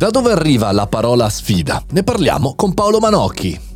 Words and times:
Da 0.00 0.08
dove 0.08 0.32
arriva 0.32 0.72
la 0.72 0.86
parola 0.86 1.28
sfida? 1.28 1.82
Ne 1.90 2.02
parliamo 2.02 2.54
con 2.54 2.72
Paolo 2.72 3.00
Manocchi. 3.00 3.69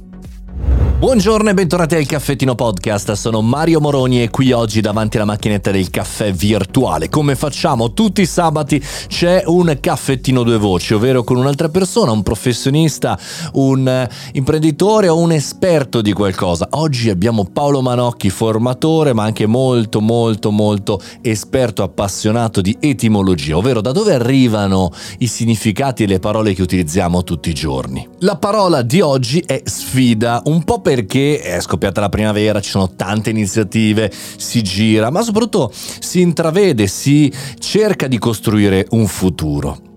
Buongiorno 1.04 1.50
e 1.50 1.54
bentornati 1.54 1.96
al 1.96 2.06
Caffettino 2.06 2.54
Podcast, 2.54 3.12
sono 3.12 3.42
Mario 3.42 3.78
Moroni 3.78 4.22
e 4.22 4.30
qui 4.30 4.52
oggi 4.52 4.80
davanti 4.80 5.18
alla 5.18 5.26
macchinetta 5.26 5.70
del 5.70 5.90
caffè 5.90 6.32
virtuale. 6.32 7.10
Come 7.10 7.36
facciamo 7.36 7.92
tutti 7.92 8.22
i 8.22 8.26
sabati 8.26 8.82
c'è 9.08 9.42
un 9.44 9.76
caffettino 9.80 10.42
due 10.42 10.56
voci, 10.56 10.94
ovvero 10.94 11.22
con 11.22 11.36
un'altra 11.36 11.68
persona, 11.68 12.10
un 12.10 12.22
professionista, 12.22 13.18
un 13.52 13.86
eh, 13.86 14.08
imprenditore 14.32 15.08
o 15.08 15.18
un 15.18 15.32
esperto 15.32 16.00
di 16.00 16.14
qualcosa. 16.14 16.68
Oggi 16.70 17.10
abbiamo 17.10 17.44
Paolo 17.52 17.82
Manocchi, 17.82 18.30
formatore 18.30 19.12
ma 19.12 19.24
anche 19.24 19.44
molto 19.44 20.00
molto 20.00 20.50
molto 20.50 20.98
esperto, 21.20 21.82
appassionato 21.82 22.62
di 22.62 22.78
etimologia, 22.80 23.58
ovvero 23.58 23.82
da 23.82 23.92
dove 23.92 24.14
arrivano 24.14 24.90
i 25.18 25.26
significati 25.26 26.04
e 26.04 26.06
le 26.06 26.18
parole 26.18 26.54
che 26.54 26.62
utilizziamo 26.62 27.24
tutti 27.24 27.50
i 27.50 27.54
giorni. 27.54 28.08
La 28.20 28.36
parola 28.36 28.80
di 28.80 29.02
oggi 29.02 29.44
è 29.44 29.60
sfida, 29.66 30.40
un 30.46 30.64
po' 30.64 30.80
perché 30.94 31.40
è 31.40 31.60
scoppiata 31.60 32.00
la 32.00 32.08
primavera, 32.08 32.60
ci 32.60 32.70
sono 32.70 32.94
tante 32.94 33.30
iniziative, 33.30 34.12
si 34.12 34.62
gira, 34.62 35.10
ma 35.10 35.22
soprattutto 35.22 35.72
si 35.72 36.20
intravede, 36.20 36.86
si 36.86 37.32
cerca 37.58 38.06
di 38.06 38.18
costruire 38.18 38.86
un 38.90 39.08
futuro. 39.08 39.93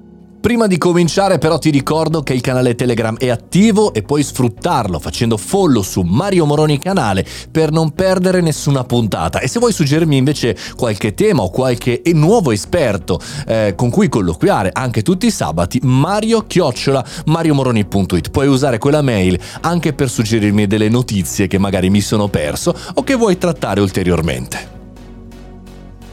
Prima 0.48 0.68
di 0.68 0.78
cominciare 0.78 1.40
però 1.40 1.60
ti 1.60 1.70
ricordo 1.70 2.24
che 2.24 2.32
il 2.32 2.40
canale 2.40 2.74
Telegram 2.74 3.18
è 3.18 3.28
attivo 3.28 3.94
e 3.94 4.02
puoi 4.02 4.24
sfruttarlo 4.24 4.98
facendo 4.98 5.36
follow 5.36 5.82
su 5.82 6.04
Mario 6.04 6.46
Moroni 6.46 6.80
canale 6.80 7.26
per 7.52 7.70
non 7.70 7.92
perdere 7.92 8.40
nessuna 8.40 8.86
puntata 8.86 9.42
e 9.42 9.50
se 9.50 9.60
vuoi 9.60 9.74
suggerirmi 9.74 10.16
invece 10.16 10.56
qualche 10.78 11.14
tema 11.14 11.42
o 11.42 11.50
qualche 11.50 12.02
nuovo 12.14 12.54
esperto 12.54 13.20
eh, 13.46 13.74
con 13.76 13.90
cui 13.90 14.08
colloquiare 14.08 14.70
anche 14.72 15.02
tutti 15.02 15.26
i 15.26 15.32
sabati 15.32 15.82
mario 15.84 16.48
chiocciola 16.48 17.04
mariomoroni.it 17.26 18.30
puoi 18.30 18.48
usare 18.48 18.78
quella 18.78 19.02
mail 19.02 19.38
anche 19.60 19.92
per 19.92 20.10
suggerirmi 20.10 20.66
delle 20.66 20.88
notizie 20.88 21.48
che 21.48 21.58
magari 21.58 21.90
mi 21.90 22.00
sono 22.00 22.30
perso 22.30 22.74
o 22.94 23.04
che 23.04 23.16
vuoi 23.16 23.38
trattare 23.38 23.82
ulteriormente. 23.82 24.77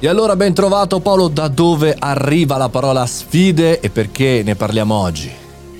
E 0.01 0.09
allora 0.09 0.37
ben 0.37 0.53
trovato 0.53 1.01
Paolo, 1.01 1.29
da 1.29 1.49
dove 1.49 1.95
arriva 1.99 2.57
la 2.57 2.69
parola 2.69 3.07
sfide 3.07 3.81
e 3.81 3.89
perché 3.89 4.43
ne 4.45 4.55
parliamo 4.55 4.95
oggi? 4.95 5.31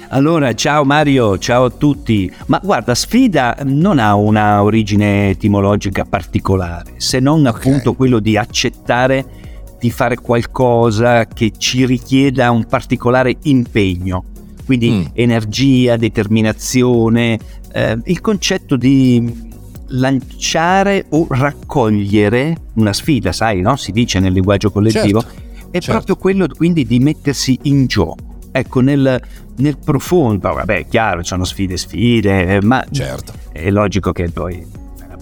Allora, 0.09 0.55
ciao 0.55 0.85
Mario, 0.85 1.39
ciao 1.39 1.65
a 1.65 1.71
tutti. 1.71 2.33
Ma 2.47 2.61
guarda, 2.63 2.95
sfida 2.95 3.57
non 3.65 3.99
ha 3.99 4.15
una 4.15 4.63
origine 4.63 5.31
etimologica 5.31 6.05
particolare, 6.05 6.95
se 6.99 7.19
non 7.19 7.45
okay. 7.45 7.53
appunto 7.53 7.95
quello 7.95 8.21
di 8.21 8.37
accettare 8.37 9.43
di 9.79 9.91
fare 9.91 10.17
qualcosa 10.17 11.27
che 11.27 11.53
ci 11.59 11.85
richieda 11.85 12.51
un 12.51 12.65
particolare 12.65 13.37
impegno. 13.43 14.25
Quindi 14.65 14.91
mm. 14.91 15.05
energia, 15.13 15.97
determinazione, 15.97 17.39
eh, 17.73 17.99
il 18.05 18.21
concetto 18.23 18.77
di 18.77 19.53
lanciare 19.89 21.07
o 21.11 21.27
raccogliere 21.29 22.57
una 22.75 22.93
sfida, 22.93 23.33
sai, 23.33 23.61
no? 23.61 23.77
Si 23.77 23.93
dice 23.93 24.19
nel 24.21 24.33
linguaggio 24.33 24.71
collettivo. 24.71 25.21
Certo, 25.21 25.43
è 25.71 25.79
certo. 25.79 25.91
proprio 25.93 26.17
quello 26.17 26.47
quindi 26.49 26.87
di 26.87 26.99
mettersi 26.99 27.59
in 27.63 27.87
gioco. 27.87 28.33
Ecco, 28.53 28.81
nel, 28.81 29.21
nel 29.57 29.79
profondo, 29.79 30.53
vabbè, 30.53 30.79
è 30.79 30.87
chiaro, 30.87 31.23
ci 31.23 31.29
sono 31.29 31.45
sfide, 31.45 31.77
sfide, 31.77 32.57
eh, 32.57 32.63
ma 32.63 32.85
certo. 32.91 33.33
è 33.51 33.71
logico 33.71 34.13
che 34.13 34.31
poi 34.31 34.65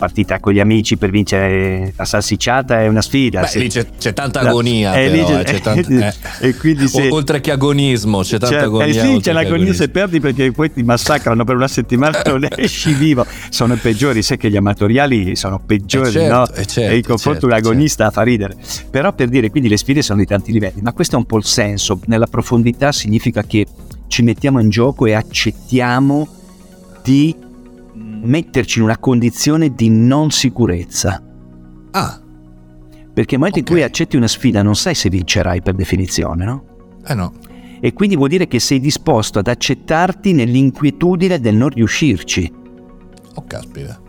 partita 0.03 0.41
con 0.41 0.53
gli 0.53 0.59
amici 0.59 0.97
per 0.97 1.11
vincere 1.11 1.93
la 1.95 2.05
salsicciata 2.05 2.81
è 2.81 2.89
una 2.89 3.03
sfida. 3.03 3.43
Beh, 3.43 3.47
sì. 3.47 3.59
lì 3.61 3.69
c'è, 3.69 3.87
c'è, 3.97 4.13
tanta 4.13 4.41
agonia, 4.41 4.95
eh, 4.95 5.09
però, 5.09 5.27
c'è, 5.27 5.39
eh, 5.39 5.45
c'è 5.45 5.61
tanta, 5.61 6.09
eh. 6.41 6.49
e 6.49 6.57
quindi 6.57 6.89
se, 6.89 7.09
oltre 7.09 7.41
che 7.41 7.53
agonismo 7.53 8.23
c'è 8.23 8.41
tanta 8.41 8.57
c'è, 8.57 8.63
agonia. 8.65 8.87
Eh 8.87 8.93
sì, 8.93 9.21
c'è 9.21 9.31
l'agonia 9.31 9.73
se 9.73 9.91
perdi 9.91 10.19
perché 10.19 10.51
poi 10.51 10.73
ti 10.73 10.83
massacrano 10.83 11.45
per 11.45 11.55
una 11.55 11.69
settimana 11.69 12.21
non 12.27 12.49
esci 12.57 12.95
vivo. 12.95 13.25
Sono 13.49 13.77
peggiori, 13.77 14.23
sai 14.23 14.39
che 14.39 14.51
gli 14.51 14.57
amatoriali 14.57 15.37
sono 15.37 15.63
peggiori, 15.65 16.09
eh 16.09 16.13
certo, 16.13 16.35
no? 16.35 16.47
Certo, 16.47 16.81
e 16.81 16.97
in 16.97 17.03
confronto 17.03 17.41
certo, 17.43 17.47
l'agonista 17.47 18.05
certo. 18.07 18.19
fa 18.19 18.27
ridere. 18.27 18.57
Però 18.91 19.13
per 19.13 19.29
dire, 19.29 19.51
quindi 19.51 19.69
le 19.69 19.77
sfide 19.77 20.03
sono 20.03 20.19
di 20.19 20.27
tanti 20.27 20.51
livelli, 20.51 20.81
ma 20.81 20.93
questo 20.93 21.15
è 21.15 21.19
un 21.19 21.27
po' 21.27 21.37
il 21.37 21.45
senso. 21.45 22.01
Nella 22.07 22.27
profondità 22.27 22.91
significa 22.91 23.45
che 23.45 23.67
ci 24.09 24.23
mettiamo 24.23 24.59
in 24.59 24.69
gioco 24.69 25.07
e 25.07 25.13
accettiamo 25.13 26.27
di 27.05 27.51
metterci 28.23 28.79
in 28.79 28.85
una 28.85 28.99
condizione 28.99 29.75
di 29.75 29.89
non 29.89 30.31
sicurezza. 30.31 31.23
Ah. 31.91 32.21
Perché 33.13 33.37
nel 33.37 33.39
momento 33.39 33.59
okay. 33.59 33.61
in 33.61 33.65
cui 33.65 33.83
accetti 33.83 34.17
una 34.17 34.29
sfida 34.29 34.63
non 34.63 34.75
sai 34.75 34.95
se 34.95 35.09
vincerai 35.11 35.61
per 35.63 35.75
definizione, 35.75 36.45
no? 36.45 36.65
Eh 37.07 37.15
no. 37.15 37.33
E 37.81 37.93
quindi 37.93 38.17
vuol 38.17 38.29
dire 38.29 38.47
che 38.47 38.61
sei 38.61 38.81
disposto 38.81 39.41
ad 39.41 39.49
accettarti 39.49 40.33
nell'inquietudine 40.33 41.41
del 41.41 41.57
non 41.57 41.69
riuscirci. 41.69 42.53
Oh 43.35 43.45
caspita. 43.45 44.01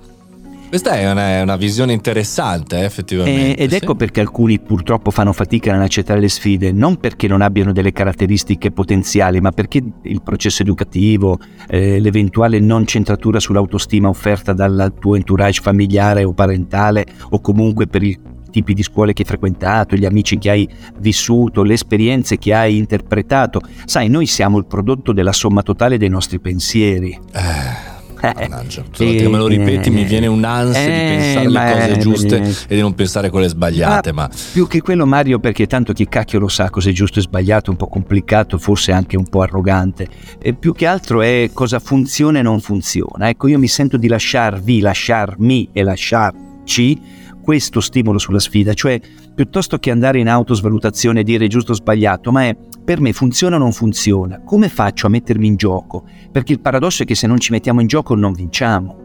Questa 0.73 0.95
è 0.95 1.11
una, 1.11 1.29
è 1.29 1.41
una 1.43 1.55
visione 1.55 1.93
interessante, 1.93 2.79
eh, 2.79 2.85
effettivamente. 2.85 3.55
Eh, 3.55 3.63
ed 3.63 3.73
ecco 3.73 3.93
perché 3.93 4.21
alcuni 4.21 4.59
purtroppo 4.59 5.11
fanno 5.11 5.31
fatica 5.31 5.71
nell'accettare 5.71 6.19
le 6.19 6.29
sfide, 6.29 6.71
non 6.71 6.97
perché 6.97 7.27
non 7.27 7.43
abbiano 7.43 7.71
delle 7.73 7.91
caratteristiche 7.91 8.71
potenziali, 8.71 9.39
ma 9.39 9.51
perché 9.51 9.83
il 10.01 10.23
processo 10.23 10.63
educativo, 10.63 11.37
eh, 11.67 11.99
l'eventuale 11.99 12.57
non 12.57 12.87
centratura 12.87 13.39
sull'autostima 13.39 14.09
offerta 14.09 14.51
dal 14.53 14.95
tuo 14.99 15.13
entourage 15.13 15.61
familiare 15.61 16.23
o 16.23 16.33
parentale, 16.33 17.05
o 17.29 17.39
comunque 17.39 17.85
per 17.85 18.01
i 18.01 18.19
tipi 18.49 18.73
di 18.73 18.81
scuole 18.81 19.13
che 19.13 19.21
hai 19.21 19.27
frequentato, 19.27 19.95
gli 19.95 20.05
amici 20.05 20.39
che 20.39 20.49
hai 20.49 20.67
vissuto, 20.97 21.61
le 21.61 21.75
esperienze 21.75 22.39
che 22.39 22.51
hai 22.51 22.77
interpretato. 22.77 23.61
Sai, 23.85 24.09
noi 24.09 24.25
siamo 24.25 24.57
il 24.57 24.65
prodotto 24.65 25.13
della 25.13 25.33
somma 25.33 25.61
totale 25.61 25.99
dei 25.99 26.09
nostri 26.09 26.39
pensieri. 26.39 27.11
Eh 27.31 27.82
Mannaggia, 28.33 28.83
solo 28.91 29.11
che 29.11 29.27
me 29.27 29.37
lo 29.37 29.47
ripeti 29.47 29.89
mi 29.89 30.05
viene 30.05 30.27
un'ansia 30.27 30.81
eh, 30.81 31.45
di 31.45 31.51
pensare 31.51 31.87
le 31.87 31.87
cose 31.87 31.97
giuste 31.97 32.41
eh, 32.41 32.55
e 32.67 32.75
di 32.75 32.81
non 32.81 32.93
pensare 32.93 33.29
quelle 33.29 33.49
sbagliate. 33.49 34.13
Ma, 34.13 34.23
ma, 34.23 34.35
Più 34.53 34.67
che 34.67 34.81
quello 34.81 35.05
Mario 35.05 35.39
perché 35.39 35.67
tanto 35.67 35.91
chi 35.91 36.07
cacchio 36.07 36.39
lo 36.39 36.47
sa 36.47 36.69
cosa 36.69 36.89
è 36.89 36.93
giusto 36.93 37.19
e 37.19 37.23
sbagliato, 37.23 37.71
un 37.71 37.77
po' 37.77 37.87
complicato, 37.87 38.57
forse 38.57 38.93
anche 38.93 39.17
un 39.17 39.27
po' 39.27 39.41
arrogante. 39.41 40.07
E 40.39 40.53
più 40.53 40.73
che 40.73 40.85
altro 40.85 41.21
è 41.21 41.49
cosa 41.51 41.79
funziona 41.79 42.39
e 42.39 42.41
non 42.41 42.61
funziona. 42.61 43.27
Ecco, 43.27 43.47
io 43.47 43.59
mi 43.59 43.67
sento 43.67 43.97
di 43.97 44.07
lasciarvi, 44.07 44.79
lasciarmi 44.79 45.69
e 45.73 45.83
lasciarci 45.83 47.01
questo 47.43 47.81
stimolo 47.81 48.19
sulla 48.19 48.39
sfida, 48.39 48.73
cioè 48.73 48.99
piuttosto 49.35 49.77
che 49.77 49.91
andare 49.91 50.19
in 50.19 50.29
autosvalutazione 50.29 51.19
e 51.19 51.23
dire 51.23 51.47
giusto 51.47 51.73
o 51.73 51.75
sbagliato, 51.75 52.31
ma 52.31 52.43
è 52.45 52.55
per 52.83 52.99
me 52.99 53.13
funziona 53.13 53.55
o 53.55 53.59
non 53.59 53.71
funziona, 53.71 54.41
come 54.43 54.69
faccio 54.69 55.07
a 55.07 55.09
mettermi 55.09 55.47
in 55.47 55.55
gioco? 55.55 56.05
Perché 56.31 56.53
il 56.53 56.59
paradosso 56.59 57.03
è 57.03 57.05
che 57.05 57.15
se 57.15 57.27
non 57.27 57.39
ci 57.39 57.51
mettiamo 57.51 57.81
in 57.81 57.87
gioco 57.87 58.15
non 58.15 58.33
vinciamo. 58.33 58.97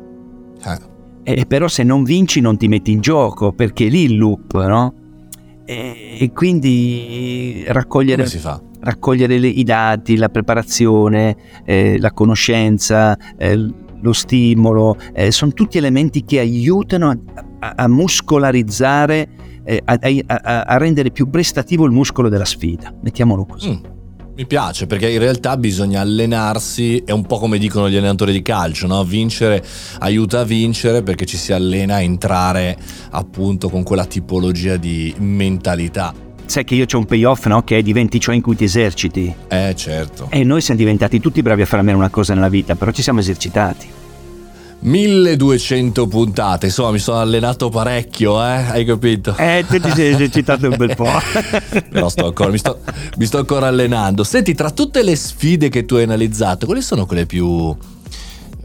Eh. 0.64 0.96
E 1.22 1.46
però 1.46 1.68
se 1.68 1.82
non 1.82 2.04
vinci 2.04 2.40
non 2.40 2.56
ti 2.56 2.68
metti 2.68 2.90
in 2.90 3.00
gioco, 3.00 3.52
perché 3.52 3.86
è 3.86 3.90
lì 3.90 4.04
il 4.04 4.16
loop, 4.16 4.64
no? 4.66 4.94
E, 5.64 6.16
e 6.18 6.32
quindi 6.32 7.64
raccogliere, 7.66 8.26
raccogliere 8.80 9.38
le, 9.38 9.48
i 9.48 9.62
dati, 9.62 10.16
la 10.16 10.30
preparazione, 10.30 11.36
eh, 11.64 11.98
la 11.98 12.12
conoscenza, 12.12 13.16
eh, 13.36 13.56
lo 14.00 14.12
stimolo, 14.12 14.96
eh, 15.12 15.30
sono 15.30 15.52
tutti 15.52 15.76
elementi 15.76 16.24
che 16.24 16.38
aiutano 16.38 17.10
a, 17.10 17.18
a, 17.58 17.72
a 17.76 17.88
muscolarizzare, 17.88 19.28
eh, 19.64 19.82
a, 19.84 20.62
a, 20.62 20.76
rendere 20.78 21.10
più 21.10 21.28
prestativo 21.28 21.84
il 21.84 21.92
muscolo 21.92 22.28
della 22.28 22.44
sfida, 22.44 22.92
mettiamolo 23.02 23.44
così. 23.44 23.70
Mm. 23.70 23.96
Mi 24.38 24.46
piace 24.46 24.86
perché 24.86 25.10
in 25.10 25.18
realtà 25.18 25.56
bisogna 25.56 26.00
allenarsi, 26.00 27.02
è 27.04 27.10
un 27.10 27.26
po' 27.26 27.38
come 27.38 27.58
dicono 27.58 27.90
gli 27.90 27.96
allenatori 27.96 28.30
di 28.30 28.40
calcio, 28.40 28.86
no? 28.86 29.02
vincere 29.02 29.64
aiuta 29.98 30.38
a 30.38 30.44
vincere 30.44 31.02
perché 31.02 31.26
ci 31.26 31.36
si 31.36 31.52
allena 31.52 31.96
a 31.96 32.02
entrare 32.02 32.76
appunto 33.10 33.68
con 33.68 33.82
quella 33.82 34.04
tipologia 34.04 34.76
di 34.76 35.12
mentalità. 35.18 36.14
Sai 36.46 36.62
che 36.62 36.76
io 36.76 36.86
ho 36.88 36.98
un 36.98 37.04
payoff 37.04 37.46
no? 37.46 37.64
che 37.64 37.82
diventi 37.82 38.20
ciò 38.20 38.30
in 38.30 38.40
cui 38.40 38.54
ti 38.54 38.62
eserciti. 38.62 39.34
Eh 39.48 39.74
certo. 39.74 40.28
E 40.30 40.44
noi 40.44 40.60
siamo 40.60 40.78
diventati 40.78 41.18
tutti 41.18 41.42
bravi 41.42 41.62
a 41.62 41.66
fare 41.66 41.78
almeno 41.78 41.98
una 41.98 42.08
cosa 42.08 42.32
nella 42.32 42.48
vita, 42.48 42.76
però 42.76 42.92
ci 42.92 43.02
siamo 43.02 43.18
esercitati. 43.18 43.97
1200 44.80 46.06
puntate, 46.06 46.66
insomma 46.66 46.92
mi 46.92 46.98
sono 46.98 47.18
allenato 47.18 47.68
parecchio, 47.68 48.40
eh? 48.40 48.64
hai 48.70 48.84
capito? 48.84 49.34
Eh, 49.36 49.64
tu 49.68 49.80
ti 49.80 49.90
sei 49.90 50.12
esercitato 50.14 50.68
un 50.68 50.76
bel 50.76 50.94
po'. 50.94 51.10
Però 51.90 52.08
sto 52.08 52.26
ancora, 52.26 52.50
mi, 52.50 52.58
sto, 52.58 52.78
mi 53.16 53.26
sto 53.26 53.38
ancora 53.38 53.66
allenando. 53.66 54.22
Senti, 54.22 54.54
tra 54.54 54.70
tutte 54.70 55.02
le 55.02 55.16
sfide 55.16 55.68
che 55.68 55.84
tu 55.84 55.96
hai 55.96 56.04
analizzato, 56.04 56.66
quali 56.66 56.82
sono 56.82 57.06
quelle 57.06 57.26
più 57.26 57.76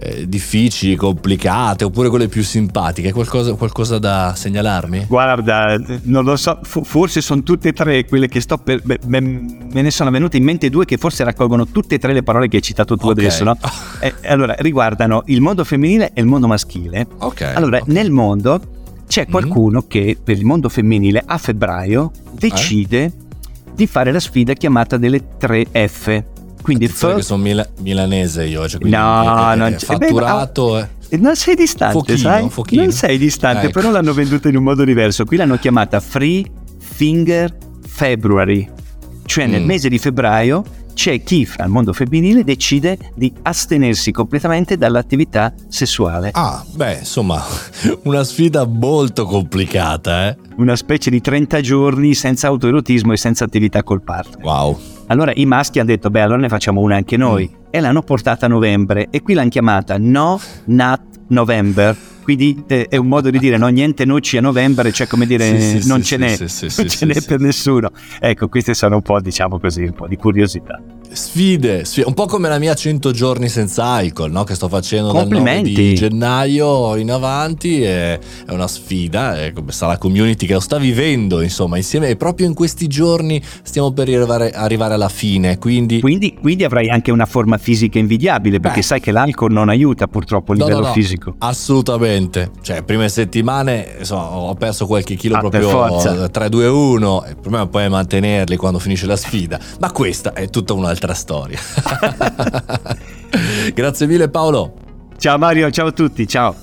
eh, 0.03 0.27
difficili, 0.27 0.97
complicate, 0.97 1.85
oppure 1.85 2.09
quelle 2.09 2.27
più 2.27 2.44
simpatiche? 2.44 3.13
Qualcosa, 3.13 3.53
qualcosa, 3.53 4.00
da 4.00 4.33
segnalarmi? 4.35 5.05
Guarda, 5.07 5.77
non 6.03 6.25
lo 6.25 6.35
so, 6.35 6.59
forse 6.61 7.21
sono 7.21 7.41
tutte 7.41 7.69
e 7.69 7.73
tre 7.73 8.05
quelle 8.05 8.27
che 8.27 8.41
sto 8.41 8.57
per... 8.57 8.81
Beh, 8.83 9.00
me 9.05 9.81
ne 9.81 9.91
sono 9.91 10.11
venute 10.11 10.35
in 10.35 10.44
mente 10.44 10.69
due 10.69 10.83
che 10.83 10.97
forse 10.97 11.23
raccolgono 11.23 11.67
tutte 11.67 11.95
e 11.95 12.00
tre 12.00 12.11
le 12.11 12.21
parole 12.21 12.50
che 12.50 12.57
hai 12.57 12.61
citato 12.61 12.97
tu 12.97 13.07
okay. 13.07 13.25
adesso, 13.25 13.44
no? 13.45 13.57
Eh, 14.03 14.13
allora, 14.23 14.53
riguardano 14.57 15.23
il 15.27 15.39
mondo 15.39 15.63
femminile 15.63 16.11
e 16.13 16.19
il 16.19 16.27
mondo 16.27 16.45
maschile. 16.45 17.07
Ok. 17.19 17.53
Allora, 17.55 17.77
okay. 17.77 17.94
nel 17.94 18.11
mondo 18.11 18.59
c'è 19.07 19.27
qualcuno 19.27 19.83
mm. 19.85 19.88
che 19.88 20.17
per 20.21 20.38
il 20.38 20.44
mondo 20.44 20.67
femminile 20.67 21.23
a 21.25 21.38
febbraio 21.38 22.11
decide 22.33 23.03
eh? 23.03 23.11
di 23.73 23.88
fare 23.88 24.11
la 24.11 24.19
sfida 24.19 24.51
chiamata 24.53 24.97
delle 24.97 25.38
3 25.38 25.67
F. 25.88 26.23
Quindi 26.63 26.88
first... 26.88 27.18
che 27.18 27.21
sono 27.21 27.44
mila- 27.44 27.68
milanese 27.81 28.45
io, 28.45 28.68
cioè 28.68 28.80
no, 28.83 29.51
è, 29.51 29.56
non 29.56 29.74
è 29.74 29.77
fatturato. 29.77 30.71
Beh, 30.71 30.88
eh. 31.10 31.18
Non 31.18 31.36
sei 31.36 31.54
distante, 31.54 31.94
fochino, 32.00 32.18
sai? 32.18 32.50
Fochino. 32.50 32.81
Non 32.81 32.92
sei 32.92 33.18
distante, 33.19 33.68
ecco. 33.68 33.80
però 33.80 33.92
l'hanno 33.92 34.13
venduta 34.13 34.50
in 34.50 34.56
un 34.56 34.63
modo 34.63 34.83
diverso. 34.83 35.25
Qui 35.25 35.38
l'hanno 35.38 35.57
chiamata 35.57 36.00
Free 36.00 36.44
Finger 36.80 37.56
February, 37.86 38.68
cioè 39.25 39.45
nel 39.45 39.62
mm. 39.62 39.65
mese 39.65 39.89
di 39.89 40.00
febbraio 40.00 40.63
c'è 40.94 41.21
chi 41.24 41.42
il 41.42 41.68
mondo 41.68 41.92
femminile 41.92 42.44
decide 42.44 42.98
di 43.15 43.33
astenersi 43.42 44.12
completamente 44.12 44.77
dall'attività 44.77 45.54
sessuale. 45.68 46.30
Ah, 46.33 46.63
beh, 46.71 47.00
insomma, 47.00 47.44
una 48.04 48.24
sfida 48.24 48.65
molto 48.65 49.25
complicata, 49.25 50.30
eh? 50.30 50.38
Una 50.57 50.75
specie 50.75 51.10
di 51.10 51.19
30 51.19 51.62
giorni 51.62 52.13
senza 52.13 52.48
autoerotismo 52.48 53.13
e 53.13 53.18
senza 53.18 53.44
attività 53.44 53.83
col 53.83 54.01
partner. 54.01 54.44
Wow. 54.44 54.80
Allora 55.07 55.31
i 55.35 55.45
maschi 55.45 55.79
hanno 55.79 55.89
detto, 55.89 56.09
beh, 56.09 56.21
allora 56.21 56.39
ne 56.39 56.50
facciamo 56.50 56.81
una 56.81 56.95
anche 56.95 57.17
noi. 57.17 57.50
Mm. 57.51 57.61
E 57.69 57.79
l'hanno 57.79 58.01
portata 58.01 58.45
a 58.45 58.50
novembre 58.50 59.07
e 59.09 59.21
qui 59.21 59.33
l'hanno 59.33 59.50
chiamata 59.50 59.97
No 59.97 60.39
Nut 60.65 61.01
November 61.27 61.95
quindi 62.23 62.63
eh, 62.67 62.87
è 62.87 62.97
un 62.97 63.07
modo 63.07 63.29
di 63.29 63.37
dire 63.37 63.57
no 63.57 63.67
niente 63.67 64.05
noci 64.05 64.37
a 64.37 64.41
novembre, 64.41 64.91
cioè 64.91 65.07
come 65.07 65.25
dire 65.25 65.59
sì, 65.59 65.81
sì, 65.81 65.87
non 65.87 66.01
sì, 66.01 66.05
ce 66.07 66.17
n'è, 66.17 66.37
non 66.37 66.87
ce 66.89 67.05
n'è 67.05 67.21
per 67.21 67.39
nessuno. 67.39 67.91
Ecco, 68.19 68.47
queste 68.47 68.73
sono 68.73 68.95
un 68.95 69.01
po' 69.01 69.19
diciamo 69.19 69.59
così, 69.59 69.83
un 69.83 69.93
po' 69.93 70.07
di 70.07 70.15
curiosità. 70.15 70.81
Sfide, 71.13 71.85
sfide, 71.85 72.07
un 72.07 72.15
po' 72.15 72.25
come 72.25 72.49
la 72.49 72.57
mia 72.57 72.73
100 72.73 73.11
giorni 73.11 73.47
senza 73.47 73.85
alcol, 73.85 74.31
no? 74.31 74.43
che 74.43 74.55
sto 74.55 74.67
facendo 74.67 75.11
dal 75.11 75.27
9 75.27 75.61
di 75.61 75.93
gennaio 75.93 76.95
in 76.95 77.11
avanti, 77.11 77.83
è, 77.83 78.17
è 78.47 78.51
una 78.51 78.67
sfida, 78.67 79.39
è 79.39 79.53
come 79.53 79.71
sta 79.71 79.85
la 79.85 79.99
community 79.99 80.47
che 80.47 80.53
lo 80.53 80.59
sta 80.59 80.79
vivendo, 80.79 81.41
insomma, 81.41 81.77
insieme 81.77 82.07
e 82.07 82.15
proprio 82.15 82.47
in 82.47 82.55
questi 82.55 82.87
giorni 82.87 83.39
stiamo 83.61 83.91
per 83.91 84.07
arrivare, 84.07 84.51
arrivare 84.51 84.95
alla 84.95 85.09
fine, 85.09 85.59
quindi... 85.59 85.99
quindi... 85.99 86.35
quindi... 86.39 86.63
avrai 86.63 86.89
anche 86.89 87.11
una 87.11 87.27
forma 87.27 87.57
fisica 87.57 87.99
invidiabile, 87.99 88.59
perché 88.59 88.79
Beh. 88.79 88.85
sai 88.85 88.99
che 88.99 89.11
l'alcol 89.11 89.51
non 89.51 89.69
aiuta 89.69 90.07
purtroppo 90.07 90.53
a 90.53 90.55
livello 90.55 90.79
no, 90.79 90.87
no, 90.87 90.93
fisico. 90.93 91.35
Assolutamente, 91.37 92.12
cioè 92.62 92.83
prime 92.83 93.10
settimane 93.10 93.95
insomma, 94.00 94.31
ho 94.31 94.54
perso 94.56 94.86
qualche 94.86 95.15
chilo 95.15 95.36
ah, 95.36 95.39
proprio 95.39 95.98
3-2-1, 95.98 97.30
il 97.30 97.38
problema 97.39 97.68
poi 97.68 97.83
è 97.83 97.89
mantenerli 97.89 98.56
quando 98.56 98.80
finisce 98.80 99.06
la 99.06 99.15
sfida, 99.15 99.60
ma 99.80 99.92
questa 99.92 100.33
è 100.33 100.50
tutta 100.50 100.74
un'altra 100.74 101.13
storia. 101.13 101.60
Grazie 103.74 104.07
mille 104.07 104.30
Paolo. 104.30 104.74
Ciao 105.18 105.38
Mario, 105.38 105.69
ciao 105.71 105.88
a 105.88 105.92
tutti, 105.92 106.27
ciao. 106.27 106.62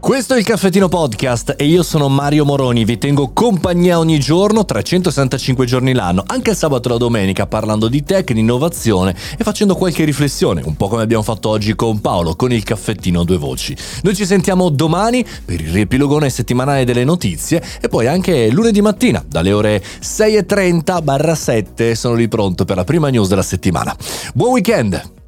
Questo 0.00 0.32
è 0.32 0.38
il 0.38 0.44
Caffettino 0.44 0.88
Podcast 0.88 1.54
e 1.58 1.66
io 1.66 1.82
sono 1.82 2.08
Mario 2.08 2.46
Moroni, 2.46 2.86
vi 2.86 2.96
tengo 2.96 3.32
compagnia 3.34 3.98
ogni 3.98 4.18
giorno, 4.18 4.64
365 4.64 5.66
giorni 5.66 5.92
l'anno, 5.92 6.24
anche 6.26 6.50
il 6.50 6.56
sabato 6.56 6.88
e 6.88 6.92
la 6.92 6.96
domenica, 6.98 7.46
parlando 7.46 7.86
di 7.86 8.02
tech, 8.02 8.32
di 8.32 8.40
innovazione 8.40 9.14
e 9.36 9.44
facendo 9.44 9.76
qualche 9.76 10.04
riflessione, 10.04 10.62
un 10.64 10.74
po' 10.74 10.88
come 10.88 11.02
abbiamo 11.02 11.22
fatto 11.22 11.50
oggi 11.50 11.74
con 11.74 12.00
Paolo, 12.00 12.34
con 12.34 12.50
il 12.50 12.64
Caffettino 12.64 13.20
a 13.20 13.24
due 13.24 13.36
voci. 13.36 13.76
Noi 14.02 14.16
ci 14.16 14.24
sentiamo 14.24 14.70
domani 14.70 15.24
per 15.44 15.60
il 15.60 15.70
riepilogone 15.70 16.30
settimanale 16.30 16.84
delle 16.84 17.04
notizie 17.04 17.62
e 17.78 17.88
poi 17.88 18.06
anche 18.06 18.48
lunedì 18.50 18.80
mattina, 18.80 19.22
dalle 19.24 19.52
ore 19.52 19.84
6.30-7 20.02 21.92
sono 21.92 22.14
lì 22.14 22.26
pronto 22.26 22.64
per 22.64 22.76
la 22.76 22.84
prima 22.84 23.10
news 23.10 23.28
della 23.28 23.42
settimana. 23.42 23.94
Buon 24.32 24.52
weekend! 24.52 25.18